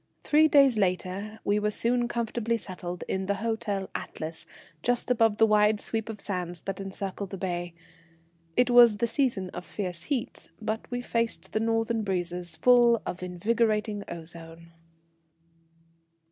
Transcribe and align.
Three 0.23 0.47
days 0.47 0.79
later 0.79 1.39
we 1.43 1.59
were 1.59 1.69
soon 1.69 2.07
comfortably 2.07 2.57
settled 2.57 3.03
in 3.07 3.27
the 3.27 3.35
Hotel 3.35 3.87
Atlas, 3.93 4.47
just 4.81 5.11
above 5.11 5.37
the 5.37 5.45
wide 5.45 5.79
sweep 5.79 6.09
of 6.09 6.19
sands 6.19 6.63
that 6.63 6.81
encircle 6.81 7.27
the 7.27 7.37
bay. 7.37 7.75
It 8.57 8.71
was 8.71 8.97
the 8.97 9.05
season 9.05 9.51
of 9.51 9.63
fierce 9.63 10.05
heat, 10.05 10.49
but 10.59 10.89
we 10.89 11.01
faced 11.01 11.51
the 11.51 11.59
northern 11.59 12.01
breezes 12.01 12.55
full 12.55 12.99
of 13.05 13.21
invigorating 13.21 14.03
ozone. 14.09 14.71